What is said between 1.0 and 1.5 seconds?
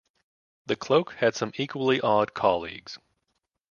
had